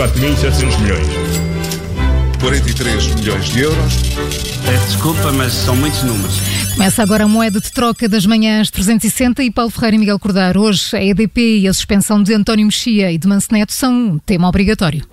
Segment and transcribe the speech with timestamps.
[0.00, 1.06] 4.700 milhões.
[2.40, 3.94] 43 milhões de euros.
[4.64, 6.40] Peço desculpa, mas são muitos números.
[6.72, 10.62] Começa agora a moeda de troca das manhãs 360 e Paulo Ferreira e Miguel Cordeiro.
[10.62, 14.48] Hoje a EDP e a suspensão de António Mexia e de Manceneto são um tema
[14.48, 15.06] obrigatório.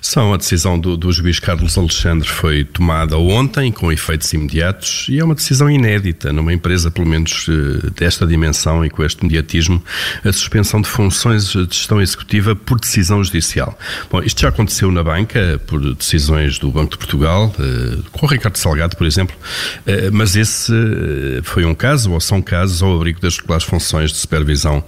[0.00, 5.18] São a decisão do, do, juiz Carlos Alexandre foi tomada ontem com efeitos imediatos e
[5.18, 9.82] é uma decisão inédita numa empresa pelo menos eh, desta dimensão e com este mediatismo
[10.24, 13.78] a suspensão de funções de gestão executiva por decisão judicial.
[14.10, 18.28] Bom, isto já aconteceu na banca por decisões do Banco de Portugal eh, com o
[18.28, 19.36] Ricardo Salgado, por exemplo,
[19.86, 20.72] eh, mas esse
[21.44, 24.84] foi um caso ou são casos ao abrigo das funções de supervisão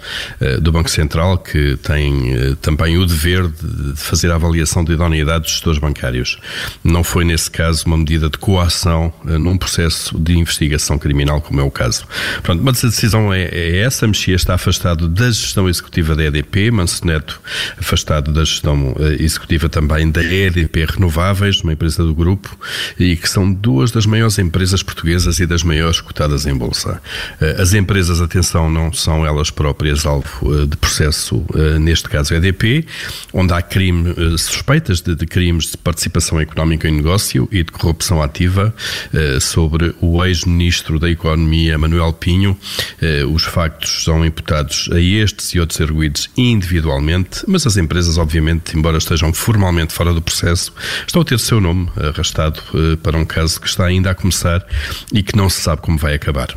[0.61, 5.45] do Banco Central que tem também o dever de fazer a avaliação avaliação de idoneidade
[5.45, 6.39] dos gestores bancários.
[6.83, 11.61] Não foi, nesse caso, uma medida de coação uh, num processo de investigação criminal, como
[11.61, 12.07] é o caso.
[12.43, 14.07] Pronto, mas a decisão é, é essa.
[14.07, 17.41] Mexia está afastado da gestão executiva da EDP, Manso Neto
[17.79, 22.57] afastado da gestão uh, executiva também da EDP Renováveis, uma empresa do grupo,
[22.99, 27.01] e que são duas das maiores empresas portuguesas e das maiores cotadas em bolsa.
[27.41, 31.45] Uh, as empresas, atenção, não são elas próprias alvo de processo,
[31.81, 32.87] neste caso EDP,
[33.33, 34.15] onde há crime
[34.55, 38.75] suspeitas de, de, crimes de participação económica em negócio e de corrupção ativa
[39.13, 42.57] eh, sobre o ex-ministro da Economia, Manuel Pinho.
[43.01, 48.77] Eh, os factos são imputados a estes e outros arguídos individualmente, mas as empresas, obviamente,
[48.77, 50.73] embora estejam formalmente fora do processo,
[51.07, 54.65] estão a ter seu nome arrastado eh, para um caso que está ainda a começar
[55.13, 56.55] e que não se sabe como vai acabar.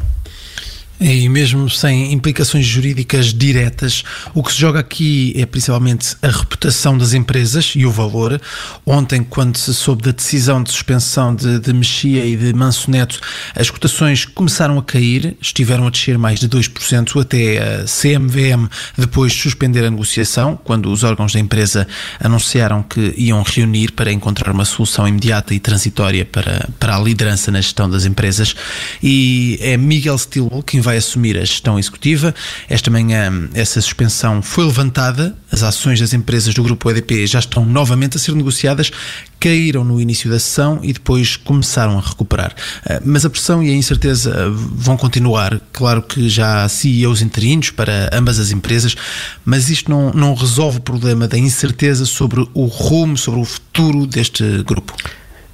[1.00, 4.03] E mesmo sem implicações jurídicas diretas,
[4.34, 8.42] o que se joga aqui é principalmente a reputação das empresas e o valor.
[8.84, 13.20] Ontem, quando se soube da decisão de suspensão de, de Mexia e de Manso Neto,
[13.56, 18.67] as cotações começaram a cair, estiveram a descer mais de 2%, até a CMVM
[18.98, 21.88] depois suspender a negociação, quando os órgãos da empresa
[22.20, 27.52] anunciaram que iam reunir para encontrar uma solução imediata e transitória para, para a liderança
[27.52, 28.56] na gestão das empresas.
[29.04, 32.33] E é Miguel Stilwell quem vai assumir a gestão executiva.
[32.70, 37.65] Esta manhã essa suspensão foi levantada, as ações das empresas do grupo EDP já estão
[37.65, 38.89] novamente a ser negociadas,
[39.37, 42.55] caíram no início da sessão e depois começaram a recuperar.
[42.86, 45.59] Ah, mas a pressão e a incerteza vão continuar.
[45.73, 48.95] Claro que já há CEOs interinos para ambas as empresas,
[49.43, 54.08] mas isto não, não resolve o problema da incerteza sobre o rumo, sobre o futuro
[54.08, 54.95] deste grupo.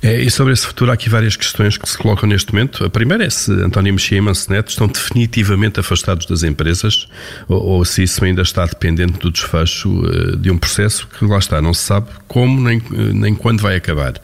[0.04, 2.84] É, e sobre esse futuro há aqui várias questões que se colocam neste momento.
[2.84, 7.08] A primeira é se António Mexia e Manceneto estão definitivamente afastados das empresas
[7.48, 11.38] ou, ou, se isso ainda está dependente do desfecho uh, de um processo que lá
[11.38, 12.82] está, não se sabe como nem,
[13.14, 14.18] nem quando vai acabar.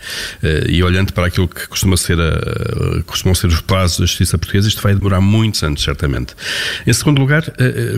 [0.44, 4.38] Uh, e olhando para aquilo que costuma ser a, costumam ser os prazos da justiça
[4.38, 6.35] portuguesa, isto vai demorar muitos anos, certamente.
[6.85, 7.44] Em segundo lugar,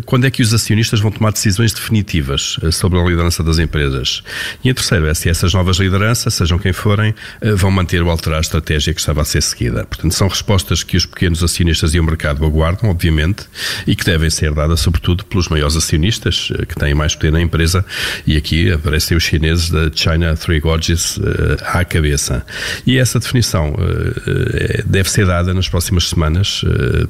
[0.05, 4.21] quando é que os acionistas vão tomar decisões definitivas sobre a liderança das empresas?
[4.63, 7.15] E em terceiro, é se essas novas lideranças, sejam quem forem,
[7.55, 9.85] vão manter ou alterar a estratégia que estava a ser seguida.
[9.85, 13.45] Portanto, são respostas que os pequenos acionistas e o mercado aguardam, obviamente,
[13.87, 17.41] e que devem ser dadas, sobretudo, pelos maiores acionistas, eh, que têm mais poder na
[17.41, 17.85] empresa,
[18.25, 21.21] e aqui aparecem os chineses da China Three Gorges uh,
[21.65, 22.45] à cabeça.
[22.85, 26.63] E essa definição uh, deve ser dada nas próximas semanas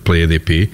[0.04, 0.70] pela EDP,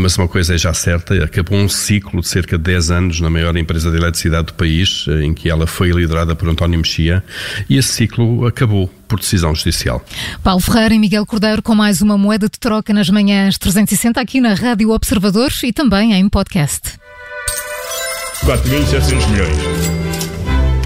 [0.00, 3.30] mas uma coisa é já certa, acabou um ciclo de cerca de 10 anos na
[3.30, 7.22] maior empresa de eletricidade do país, em que ela foi liderada por António Mexia,
[7.68, 10.04] e esse ciclo acabou por decisão judicial.
[10.42, 14.40] Paulo Ferreira e Miguel Cordeiro com mais uma moeda de troca nas manhãs 360 aqui
[14.40, 16.92] na Rádio Observadores e também em podcast.
[18.44, 19.56] 4.700 milhões.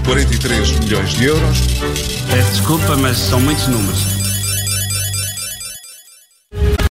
[0.05, 1.57] 43 milhões de euros.
[2.29, 4.22] Peço desculpa, mas são muitos números.